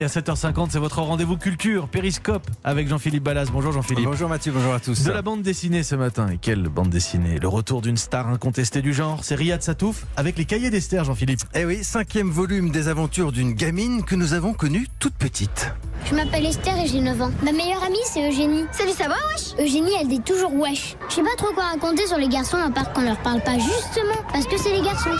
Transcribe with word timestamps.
Et 0.00 0.04
à 0.04 0.06
7h50, 0.06 0.68
c'est 0.70 0.78
votre 0.78 1.02
rendez-vous 1.02 1.36
culture, 1.36 1.88
Périscope, 1.88 2.46
avec 2.62 2.86
Jean-Philippe 2.86 3.24
Ballas. 3.24 3.46
Bonjour 3.52 3.72
Jean-Philippe. 3.72 4.04
Bonjour 4.04 4.28
Mathieu, 4.28 4.52
bonjour 4.52 4.72
à 4.72 4.78
tous. 4.78 5.02
De 5.02 5.10
la 5.10 5.22
bande 5.22 5.42
dessinée 5.42 5.82
ce 5.82 5.96
matin. 5.96 6.28
Et 6.28 6.38
quelle 6.38 6.68
bande 6.68 6.90
dessinée? 6.90 7.40
Le 7.40 7.48
retour 7.48 7.82
d'une 7.82 7.96
star 7.96 8.28
incontestée 8.28 8.80
du 8.80 8.94
genre, 8.94 9.24
c'est 9.24 9.34
Riyad 9.34 9.60
Satouf 9.60 10.06
avec 10.16 10.38
les 10.38 10.44
cahiers 10.44 10.70
d'Esther, 10.70 11.02
Jean-Philippe. 11.02 11.40
Eh 11.52 11.64
oui, 11.64 11.82
cinquième 11.82 12.30
volume 12.30 12.70
des 12.70 12.86
aventures 12.86 13.32
d'une 13.32 13.54
gamine 13.54 14.04
que 14.04 14.14
nous 14.14 14.34
avons 14.34 14.52
connue 14.52 14.86
toute 15.00 15.14
petite. 15.14 15.72
Je 16.04 16.14
m'appelle 16.14 16.46
Esther 16.46 16.76
et 16.78 16.86
j'ai 16.86 17.00
9 17.00 17.20
ans. 17.22 17.30
Ma 17.42 17.52
meilleure 17.52 17.82
amie, 17.82 17.98
c'est 18.06 18.26
Eugénie. 18.28 18.64
Salut, 18.72 18.92
ça 18.92 19.08
va, 19.08 19.16
wesh? 19.32 19.54
Eugénie, 19.58 19.92
elle 20.00 20.08
dit 20.08 20.20
toujours 20.20 20.54
wesh. 20.54 20.96
Je 21.08 21.14
sais 21.16 21.22
pas 21.22 21.36
trop 21.36 21.52
quoi 21.52 21.64
raconter 21.64 22.06
sur 22.06 22.16
les 22.16 22.28
garçons 22.28 22.56
à 22.56 22.70
part 22.70 22.92
qu'on 22.92 23.02
leur 23.02 23.18
parle 23.18 23.42
pas 23.42 23.58
justement 23.58 24.22
parce 24.32 24.46
que 24.46 24.56
c'est 24.56 24.72
les 24.72 24.82
garçons. 24.82 25.10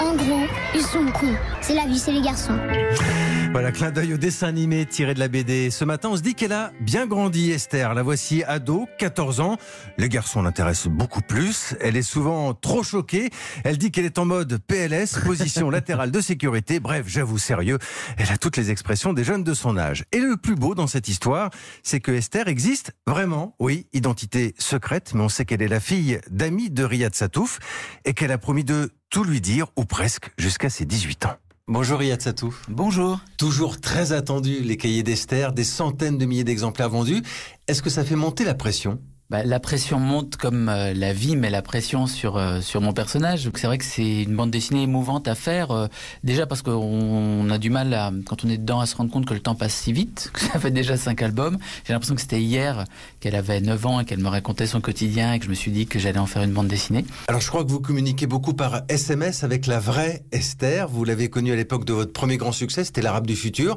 En 0.00 0.14
gros, 0.14 0.46
ils 0.74 0.82
sont 0.82 1.06
cons. 1.18 1.34
C'est 1.60 1.74
la 1.74 1.86
vie, 1.86 1.98
c'est 1.98 2.12
les 2.12 2.22
garçons. 2.22 2.58
Voilà, 3.52 3.70
clin 3.70 3.92
d'œil 3.92 4.14
au 4.14 4.16
dessin 4.16 4.48
animé 4.48 4.84
tiré 4.84 5.14
de 5.14 5.20
la 5.20 5.28
BD. 5.28 5.70
Ce 5.70 5.84
matin, 5.84 6.08
on 6.10 6.16
se 6.16 6.22
dit 6.22 6.34
qu'elle 6.34 6.52
a 6.52 6.72
bien 6.80 7.06
grandi, 7.06 7.52
Esther. 7.52 7.94
La 7.94 8.02
voici 8.02 8.42
ado, 8.42 8.88
14 8.98 9.38
ans. 9.38 9.58
Les 9.96 10.08
garçons 10.08 10.42
l'intéressent 10.42 10.88
beaucoup 10.88 11.20
plus. 11.20 11.76
Elle 11.80 11.96
est 11.96 12.02
souvent 12.02 12.52
trop 12.52 12.82
choquée. 12.82 13.30
Elle 13.62 13.78
dit 13.78 13.92
qu'elle 13.92 14.06
est 14.06 14.18
en 14.18 14.24
mode 14.24 14.58
PLS, 14.66 15.20
position 15.24 15.70
latérale 15.70 16.10
de 16.10 16.20
sécurité. 16.20 16.80
Bref, 16.80 17.04
j'avoue 17.06 17.38
sérieux, 17.38 17.78
elle 18.18 18.32
a 18.32 18.38
toutes 18.38 18.56
les 18.56 18.72
expressions 18.72 19.12
des 19.12 19.22
jeunes 19.22 19.44
de 19.44 19.54
son 19.54 19.76
âge. 19.78 20.04
Et 20.10 20.18
le 20.26 20.36
plus 20.36 20.54
beau 20.54 20.74
dans 20.74 20.86
cette 20.86 21.08
histoire, 21.08 21.50
c'est 21.82 22.00
que 22.00 22.12
Esther 22.12 22.48
existe 22.48 22.92
vraiment. 23.06 23.54
Oui, 23.58 23.86
identité 23.92 24.54
secrète, 24.58 25.14
mais 25.14 25.22
on 25.22 25.28
sait 25.28 25.44
qu'elle 25.44 25.62
est 25.62 25.68
la 25.68 25.80
fille 25.80 26.20
d'amis 26.30 26.70
de 26.70 26.84
Riyad 26.84 27.14
Satouf 27.14 27.58
et 28.04 28.14
qu'elle 28.14 28.32
a 28.32 28.38
promis 28.38 28.64
de 28.64 28.90
tout 29.10 29.24
lui 29.24 29.40
dire, 29.40 29.66
ou 29.76 29.84
presque, 29.84 30.30
jusqu'à 30.38 30.70
ses 30.70 30.84
18 30.84 31.26
ans. 31.26 31.36
Bonjour 31.66 31.98
Riyad 31.98 32.20
Satouf. 32.20 32.62
Bonjour. 32.68 33.20
Toujours 33.38 33.80
très 33.80 34.12
attendu, 34.12 34.60
les 34.60 34.76
cahiers 34.76 35.02
d'Esther, 35.02 35.52
des 35.52 35.64
centaines 35.64 36.18
de 36.18 36.26
milliers 36.26 36.44
d'exemplaires 36.44 36.90
vendus. 36.90 37.22
Est-ce 37.68 37.82
que 37.82 37.88
ça 37.88 38.04
fait 38.04 38.16
monter 38.16 38.44
la 38.44 38.54
pression? 38.54 39.00
Bah, 39.30 39.42
la 39.42 39.58
pression 39.58 39.98
monte 39.98 40.36
comme 40.36 40.68
euh, 40.68 40.92
la 40.94 41.12
vie 41.14 41.34
met 41.34 41.48
la 41.48 41.62
pression 41.62 42.06
sur 42.06 42.36
euh, 42.36 42.60
sur 42.60 42.80
mon 42.82 42.92
personnage. 42.92 43.48
C'est 43.54 43.66
vrai 43.66 43.78
que 43.78 43.84
c'est 43.84 44.22
une 44.24 44.36
bande 44.36 44.50
dessinée 44.50 44.82
émouvante 44.82 45.26
à 45.28 45.34
faire. 45.34 45.70
euh, 45.70 45.86
déjà 46.22 46.46
parce 46.46 46.60
qu'on 46.62 47.48
a 47.50 47.58
du 47.58 47.70
mal 47.70 47.94
à, 47.94 48.12
quand 48.26 48.44
on 48.44 48.48
est 48.50 48.58
dedans 48.58 48.80
à 48.80 48.86
se 48.86 48.94
rendre 48.96 49.10
compte 49.10 49.24
que 49.24 49.32
le 49.34 49.40
temps 49.40 49.54
passe 49.54 49.74
si 49.74 49.92
vite. 49.92 50.30
Que 50.34 50.40
ça 50.40 50.58
fait 50.60 50.70
déjà 50.70 50.96
cinq 50.96 51.22
albums. 51.22 51.58
J'ai 51.86 51.92
l'impression 51.94 52.14
que 52.14 52.20
c'était 52.20 52.40
hier 52.42 52.84
qu'elle 53.20 53.34
avait 53.34 53.60
9 53.60 53.86
ans 53.86 54.00
et 54.00 54.04
qu'elle 54.04 54.20
me 54.20 54.28
racontait 54.28 54.66
son 54.66 54.80
quotidien 54.80 55.32
et 55.32 55.38
que 55.38 55.46
je 55.46 55.50
me 55.50 55.54
suis 55.54 55.70
dit 55.70 55.86
que 55.86 55.98
j'allais 55.98 56.18
en 56.18 56.26
faire 56.26 56.42
une 56.42 56.52
bande 56.52 56.68
dessinée. 56.68 57.04
Alors 57.28 57.40
je 57.40 57.48
crois 57.48 57.64
que 57.64 57.70
vous 57.70 57.80
communiquez 57.80 58.26
beaucoup 58.26 58.52
par 58.52 58.82
SMS 58.88 59.42
avec 59.42 59.66
la 59.66 59.80
vraie 59.80 60.22
Esther. 60.32 60.88
Vous 60.88 61.04
l'avez 61.04 61.30
connue 61.30 61.52
à 61.52 61.56
l'époque 61.56 61.84
de 61.86 61.92
votre 61.92 62.12
premier 62.12 62.36
grand 62.36 62.52
succès, 62.52 62.84
c'était 62.84 63.02
l'Arabe 63.02 63.26
du 63.26 63.36
futur. 63.36 63.76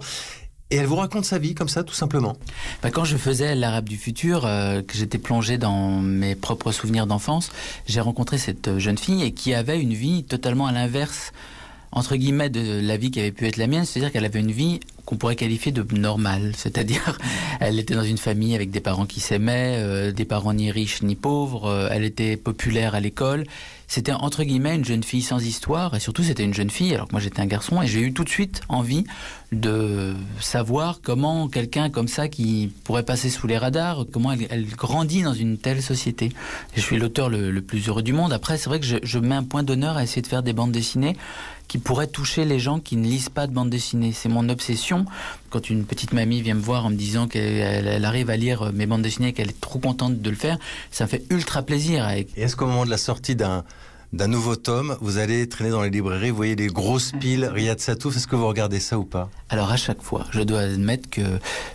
Et 0.70 0.76
elle 0.76 0.86
vous 0.86 0.98
raconte 0.98 1.24
sa 1.24 1.38
vie 1.38 1.56
comme 1.56 1.70
ça, 1.70 1.84
tout 1.84 1.94
simplement. 1.94 2.36
Bah, 2.84 2.92
quand 2.92 3.06
je 3.06 3.16
faisais 3.16 3.56
l'Arabe 3.56 3.88
du 3.88 3.96
futur, 3.96 4.46
euh, 4.46 4.82
que 4.82 4.98
j'étais 4.98 5.18
plongé 5.18 5.58
dans 5.58 6.02
mes 6.02 6.36
propres 6.36 6.74
souvenirs 6.74 7.08
d'enfance, 7.08 7.52
j'ai 7.88 8.02
rencontré 8.02 8.38
cette 8.38 8.68
euh, 8.68 8.80
jeune 8.80 8.98
fille 8.98 9.24
et 9.24 9.32
qui 9.32 9.54
avait 9.54 9.80
une 9.80 9.94
vie 9.94 10.26
totalement 10.26 10.68
à 10.68 10.74
l'inverse 10.74 11.32
entre 11.94 12.18
guillemets 12.18 12.50
de 12.50 12.82
la 12.86 12.98
vie 12.98 13.12
qui 13.12 13.22
avait 13.22 13.32
pu 13.32 13.48
être 13.48 13.56
la 13.56 13.66
mienne, 13.66 13.86
c'est-à-dire 13.86 14.12
qu'elle 14.12 14.26
avait 14.26 14.42
une 14.42 14.52
vie 14.52 14.82
qu'on 15.06 15.16
pourrait 15.16 15.38
qualifier 15.38 15.72
de 15.72 15.86
normale, 15.98 16.52
c'est-à-dire 16.58 17.18
elle 17.62 17.80
était 17.80 17.96
dans 17.96 18.04
une 18.04 18.18
famille 18.18 18.54
avec 18.54 18.72
des 18.72 18.82
parents 18.82 19.06
qui 19.06 19.22
s'aimaient, 19.22 19.78
euh, 19.78 20.12
des 20.12 20.26
parents 20.26 20.54
ni 20.54 20.70
riches 20.70 21.02
ni 21.02 21.16
pauvres, 21.16 21.90
elle 21.90 22.04
était 22.04 22.36
populaire 22.36 22.94
à 22.94 23.00
l'école, 23.00 23.46
c'était 23.88 24.12
entre 24.12 24.44
guillemets 24.44 24.76
une 24.76 24.86
jeune 24.86 25.04
fille 25.04 25.22
sans 25.22 25.44
histoire 25.44 25.96
et 25.96 26.00
surtout 26.00 26.24
c'était 26.24 26.44
une 26.44 26.54
jeune 26.54 26.70
fille 26.70 26.94
alors 26.94 27.08
que 27.08 27.14
moi 27.14 27.22
j'étais 27.22 27.40
un 27.40 27.46
garçon 27.46 27.82
et 27.82 27.88
j'ai 27.88 28.02
eu 28.02 28.14
tout 28.14 28.26
de 28.26 28.30
suite 28.30 28.62
envie 28.68 29.06
de 29.54 30.14
savoir 30.42 31.00
comment 31.02 31.48
quelqu'un 31.48 31.90
comme 31.90 32.10
ça 32.10 32.28
qui 32.28 32.74
pourrait 32.84 33.04
passer 33.04 33.30
sous 33.30 33.48
les 33.48 33.58
radars, 33.58 34.06
comment 34.12 34.34
elle, 34.34 34.68
grandit 34.68 35.24
dans 35.24 35.34
une 35.34 35.58
telle 35.58 35.82
société. 35.82 36.34
Je 36.76 36.82
suis 36.82 36.98
l'auteur 36.98 37.30
le, 37.30 37.62
plus 37.62 37.88
heureux 37.88 38.04
du 38.04 38.12
monde. 38.12 38.34
Après 38.34 38.58
c'est 38.58 38.70
vrai 38.70 38.82
que 38.82 38.86
je 39.02 39.20
mets 39.20 39.36
un 39.36 39.44
point 39.44 39.64
d'honneur 39.64 39.96
à 39.96 40.04
essayer 40.04 40.22
de 40.22 40.28
faire 40.28 40.44
des 40.44 40.54
bandes 40.54 40.74
dessinées 40.74 41.16
qui 41.68 41.78
pourraient 41.78 42.08
toucher 42.08 42.46
les 42.46 42.60
gens 42.60 42.80
qui 42.80 42.96
ne 42.96 43.04
lisent 43.04 43.30
pas 43.30 43.48
de 43.48 43.54
bande 43.54 43.70
dessinée. 43.70 44.12
C'est 44.14 44.30
mon 44.30 44.50
obsession. 44.50 45.06
Quand 45.50 45.70
une 45.70 45.86
petite 45.86 46.14
mamie 46.14 46.42
vient 46.42 46.56
me 46.56 46.62
voir 46.62 46.86
en 46.86 46.90
me 46.90 46.96
disant 46.96 47.28
qu'elle 47.28 47.88
elle 47.88 48.06
arrive 48.06 48.30
à 48.30 48.38
lire 48.38 48.72
mes 48.74 48.86
bandes 48.86 49.02
dessinées, 49.02 49.34
qu'elle 49.34 49.50
est 49.50 49.62
trop 49.62 49.80
contente 49.80 50.22
de 50.22 50.30
le 50.30 50.36
faire, 50.36 50.58
ça 50.92 51.06
me 51.06 51.10
fait 51.10 51.24
ultra 51.30 51.64
plaisir. 51.64 52.10
Et 52.10 52.28
est-ce 52.36 52.56
qu'au 52.56 52.68
moment 52.68 52.86
de 52.86 52.90
la 52.90 52.98
sortie 52.98 53.36
d'un 53.36 53.64
d'un 54.14 54.28
nouveau 54.28 54.56
tome, 54.56 54.96
vous 55.02 55.18
allez 55.18 55.50
traîner 55.50 55.70
dans 55.70 55.82
les 55.82 55.90
librairies, 55.90 56.30
vous 56.30 56.38
voyez 56.38 56.56
des 56.56 56.68
grosses 56.68 57.12
piles 57.20 57.44
Riyad 57.46 57.80
Satouf, 57.80 58.16
est-ce 58.16 58.28
que 58.28 58.38
vous 58.38 58.48
regardez 58.48 58.80
ça 58.80 58.98
ou 58.98 59.04
pas? 59.04 59.30
Alors 59.50 59.70
à 59.70 59.76
chaque 59.76 60.02
fois, 60.02 60.26
je 60.32 60.42
dois 60.42 60.62
admettre 60.62 61.10
que 61.10 61.22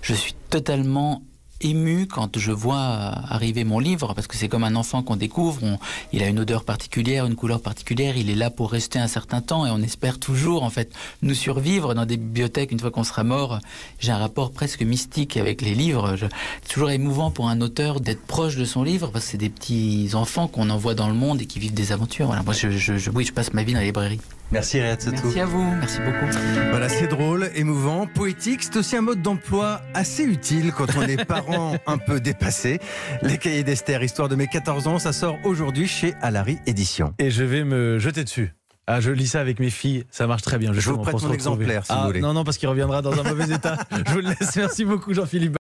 je 0.01 0.15
suis 0.15 0.35
totalement 0.49 1.23
ému 1.63 2.07
quand 2.07 2.39
je 2.39 2.53
vois 2.53 2.79
arriver 2.79 3.65
mon 3.65 3.79
livre, 3.79 4.15
parce 4.15 4.27
que 4.27 4.37
c'est 4.37 4.49
comme 4.49 4.65
un 4.65 4.77
enfant 4.77 5.03
qu'on 5.03 5.17
découvre, 5.17 5.63
on, 5.63 5.79
il 6.13 6.23
a 6.23 6.29
une 6.29 6.39
odeur 6.39 6.65
particulière, 6.65 7.27
une 7.27 7.37
couleur 7.37 7.61
particulière, 7.61 8.17
il 8.17 8.31
est 8.31 8.35
là 8.35 8.51
pour 8.51 8.71
rester 8.71 8.99
un 8.99 9.09
certain 9.09 9.41
temps 9.41 9.67
et 9.67 9.71
on 9.71 9.83
espère 9.83 10.19
toujours 10.19 10.63
en 10.63 10.71
fait 10.71 10.93
nous 11.23 11.35
survivre 11.35 11.95
dans 11.95 12.07
des 12.07 12.17
bibliothèques 12.17 12.73
une 12.73 12.81
fois 12.81 12.91
qu'on 12.91 13.05
sera 13.05 13.25
mort. 13.25 13.59
J'ai 13.99 14.13
un 14.13 14.19
rapport 14.19 14.53
presque 14.53 14.83
mystique 14.83 15.37
avec 15.37 15.63
les 15.63 15.75
livres. 15.75 16.17
C'est 16.19 16.73
toujours 16.73 16.91
émouvant 16.91 17.31
pour 17.31 17.49
un 17.49 17.61
auteur 17.61 18.01
d'être 18.01 18.23
proche 18.23 18.57
de 18.57 18.65
son 18.65 18.83
livre, 18.83 19.11
parce 19.13 19.25
que 19.25 19.31
c'est 19.33 19.39
des 19.39 19.51
petits 19.51 20.11
enfants 20.15 20.49
qu'on 20.49 20.71
envoie 20.71 20.95
dans 20.95 21.09
le 21.09 21.15
monde 21.15 21.41
et 21.41 21.47
qui 21.47 21.59
vivent 21.59 21.75
des 21.75 21.93
aventures. 21.93 22.27
Voilà, 22.27 22.43
moi 22.43 22.55
je, 22.55 22.71
je, 22.71 22.97
je 22.97 23.11
oui, 23.11 23.25
je 23.25 23.33
passe 23.33 23.53
ma 23.53 23.63
vie 23.63 23.73
dans 23.73 23.81
les 23.81 23.87
librairies. 23.87 24.21
Merci 24.53 24.81
Riyad 24.81 25.01
Satouf. 25.01 25.25
Merci 25.25 25.41
à 25.41 25.47
vous, 25.47 25.65
merci 25.81 25.99
beaucoup. 26.01 26.27
Voilà, 26.71 26.91
c'est 26.91 27.07
drôle, 27.07 27.51
émouvant, 27.55 28.07
poétique. 28.07 28.63
C'est 28.63 28.77
aussi 28.77 28.97
un 28.97 29.01
mode 29.01 29.23
d'emploi 29.23 29.81
assez 29.95 30.25
utile 30.25 30.73
quand 30.77 30.95
on 30.99 31.03
est 31.03 31.25
parent 31.27 31.52
un 31.87 31.99
peu 31.99 32.21
dépassé. 32.21 32.79
Les 33.23 33.39
cahiers 33.39 33.65
d'Esther, 33.65 34.03
histoire 34.03 34.29
de 34.29 34.35
mes 34.37 34.47
14 34.47 34.87
ans, 34.87 34.99
ça 34.99 35.13
sort 35.13 35.37
aujourd'hui 35.45 35.87
chez 35.87 36.15
Alary 36.23 36.59
Édition. 36.67 37.15
Et 37.19 37.31
je 37.31 37.45
vais 37.45 37.65
me 37.65 37.99
jeter 37.99 38.25
dessus. 38.25 38.55
Ah, 38.87 39.01
je 39.01 39.11
lis 39.13 39.29
ça 39.29 39.41
avec 39.41 39.61
mes 39.61 39.71
filles, 39.71 40.05
ça 40.11 40.27
marche 40.27 40.43
très 40.43 40.59
bien. 40.59 40.73
Je 40.73 40.81
vous 40.91 40.99
prête 40.99 41.21
mon 41.23 41.33
exemplaire, 41.33 41.87
si 41.87 41.93
Ah, 41.93 42.01
vous 42.01 42.07
voulez. 42.09 42.21
Non, 42.21 42.33
non, 42.33 42.43
parce 42.45 42.59
qu'il 42.59 42.69
reviendra 42.69 43.01
dans 43.01 43.13
un 43.13 43.23
mauvais 43.23 43.55
état. 43.55 43.79
Je 44.07 44.13
vous 44.13 44.19
le 44.21 44.31
laisse. 44.31 44.57
Merci 44.57 44.85
beaucoup, 44.85 45.15
Jean-Philippe. 45.15 45.57